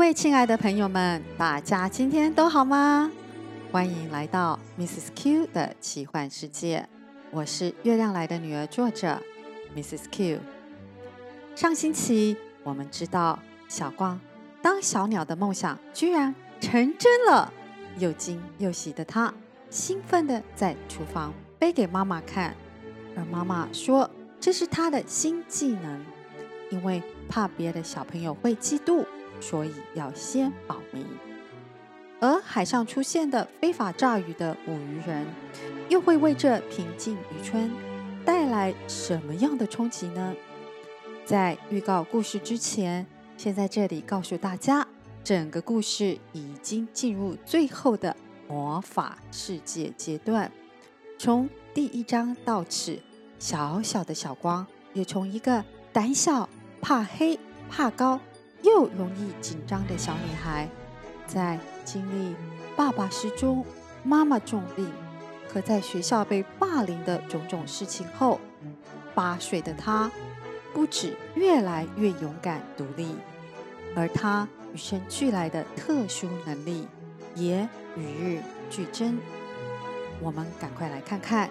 [0.00, 3.12] 各位亲爱的朋友们，大家今天都好吗？
[3.70, 5.08] 欢迎来到 Mrs.
[5.14, 6.88] Q 的奇幻世界。
[7.30, 9.20] 我是月亮来的女儿，作者
[9.76, 10.04] Mrs.
[10.10, 10.40] Q。
[11.54, 13.38] 上星期我们知道
[13.68, 14.18] 小光
[14.62, 17.52] 当小鸟的梦想居然成真了，
[17.98, 19.34] 又惊又喜的她
[19.68, 22.56] 兴奋的在厨房背给妈妈看，
[23.14, 24.10] 而妈妈说
[24.40, 26.02] 这是她的新技能，
[26.70, 29.04] 因为怕别的小朋友会嫉妒。
[29.42, 31.02] 所以要先保密。
[32.20, 35.26] 而海上出现的非法炸鱼的捕鱼人，
[35.88, 37.70] 又会为这平静渔村
[38.22, 40.34] 带来什么样的冲击呢？
[41.24, 43.06] 在预告故事之前，
[43.38, 44.86] 先在这里告诉大家，
[45.24, 48.14] 整个故事已经进入最后的
[48.46, 50.52] 魔法世界阶段。
[51.18, 52.98] 从第一章到此，
[53.38, 56.46] 小小的小光也从一个胆小、
[56.80, 58.20] 怕黑、怕高。
[58.62, 60.68] 又容易紧张的小女孩，
[61.26, 62.36] 在经历
[62.76, 63.64] 爸爸失踪、
[64.04, 64.86] 妈妈重病
[65.48, 68.38] 和在学校被霸凌的种种事情后，
[69.14, 70.10] 八岁的她
[70.74, 73.16] 不止越来越勇敢独立，
[73.96, 76.86] 而她与生俱来的特殊能力
[77.34, 79.18] 也与日俱增。
[80.20, 81.48] 我们赶快来看看，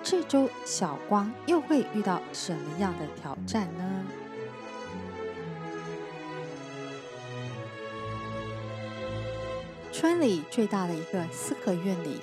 [0.00, 4.04] 这周小光又会遇到什么样的挑战呢？
[9.92, 12.16] 村里最大的一个四合院里，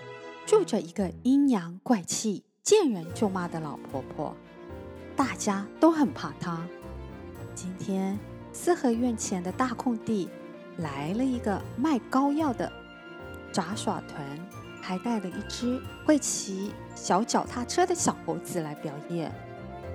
[0.43, 4.35] 住着一个阴阳怪气、见人就骂的老婆婆，
[5.15, 6.59] 大家都很怕她。
[7.53, 8.17] 今天
[8.51, 10.27] 四合院前的大空地
[10.77, 12.71] 来了一个卖膏药的
[13.51, 14.25] 杂耍团，
[14.81, 19.31] 还带了一只会骑小脚踏车的小猴子来表演。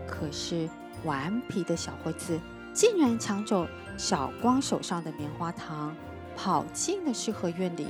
[0.07, 0.69] 可是
[1.03, 2.39] 顽皮的小猴子
[2.73, 3.67] 竟然抢走
[3.99, 5.93] 小光手上的棉花糖。
[6.37, 7.87] 跑进了四合院里，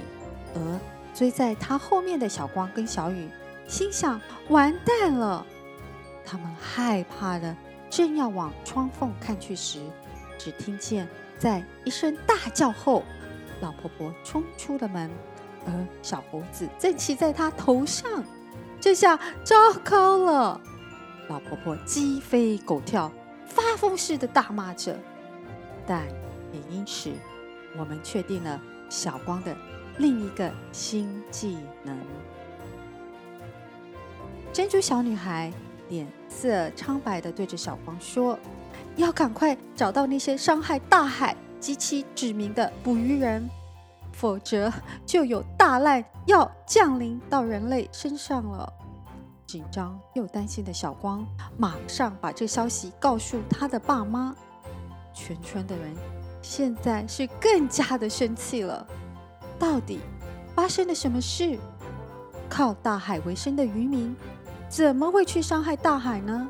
[0.54, 0.80] 而
[1.14, 3.28] 追在他后面的小光跟小雨
[3.66, 5.44] 心想：完蛋了！
[6.24, 7.54] 他们害怕的
[7.90, 9.80] 正要往窗缝看去时，
[10.38, 13.02] 只听见在一声大叫后，
[13.60, 15.10] 老婆婆冲出了门，
[15.66, 15.72] 而
[16.02, 18.24] 小猴子正骑在她头上。
[18.80, 20.60] 这下糟糕了！
[21.28, 23.10] 老婆婆鸡飞狗跳，
[23.46, 24.94] 发疯似的大骂着，
[25.86, 26.06] 但
[26.52, 27.10] 也因此。
[27.78, 29.56] 我们确定了小光的
[29.98, 31.96] 另一个新技能。
[34.52, 35.52] 珍珠小女孩
[35.88, 38.38] 脸色苍白地对着小光说
[38.96, 43.48] ：“要赶快找到那些伤害大海及其子民的捕鱼人，
[44.12, 44.72] 否则
[45.04, 48.72] 就有大难要降临到人类身上了。”
[49.46, 51.24] 紧张又担心的小光
[51.56, 54.34] 马上把这消息告诉他的爸妈，
[55.12, 55.94] 全村的人。
[56.44, 58.86] 现在是更加的生气了。
[59.58, 60.00] 到底
[60.54, 61.58] 发生了什么事？
[62.50, 64.14] 靠大海为生的渔民
[64.68, 66.46] 怎么会去伤害大海呢？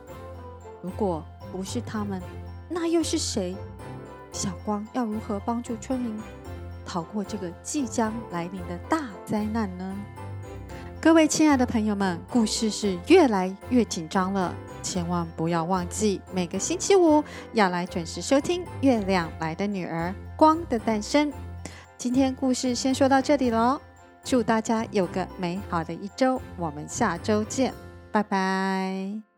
[0.82, 2.20] 如果不是他们，
[2.68, 3.54] 那又是谁？
[4.32, 6.20] 小光要如何帮助村民
[6.84, 9.96] 逃过这个即将来临的大灾难呢？
[11.00, 14.52] 各位亲爱的朋友们，故事是越来越紧张了。
[14.84, 17.24] 千万不要忘记，每个星期五
[17.54, 21.32] 要来准时收听《月亮来的女儿光的诞生》。
[21.96, 23.80] 今天故事先说到这里喽，
[24.22, 27.72] 祝大家有个美好的一周，我们下周见，
[28.12, 29.33] 拜拜。